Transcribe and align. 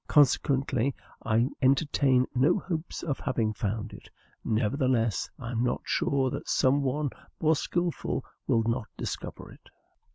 Consequently, 0.07 0.95
I 1.23 1.47
entertain 1.61 2.25
no 2.33 2.57
hopes 2.57 3.03
of 3.03 3.19
having 3.19 3.53
found 3.53 3.93
it; 3.93 4.09
nevertheless, 4.43 5.29
I 5.37 5.51
am 5.51 5.63
not 5.63 5.81
sure 5.85 6.31
that 6.31 6.49
some 6.49 6.81
one 6.81 7.11
more 7.39 7.55
skilful 7.55 8.25
will 8.47 8.63
not 8.63 8.87
discover 8.97 9.51
it. 9.51 9.69